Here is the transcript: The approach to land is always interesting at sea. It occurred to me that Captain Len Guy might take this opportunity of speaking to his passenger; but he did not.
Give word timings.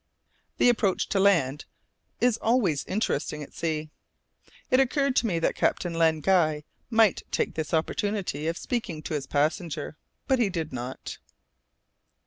The 0.57 0.67
approach 0.67 1.09
to 1.09 1.19
land 1.19 1.65
is 2.19 2.37
always 2.37 2.83
interesting 2.85 3.43
at 3.43 3.53
sea. 3.53 3.91
It 4.71 4.79
occurred 4.79 5.15
to 5.17 5.27
me 5.27 5.37
that 5.37 5.53
Captain 5.53 5.93
Len 5.93 6.21
Guy 6.21 6.63
might 6.89 7.21
take 7.29 7.53
this 7.53 7.71
opportunity 7.71 8.47
of 8.47 8.57
speaking 8.57 9.03
to 9.03 9.13
his 9.13 9.27
passenger; 9.27 9.97
but 10.27 10.39
he 10.39 10.49
did 10.49 10.73
not. 10.73 11.19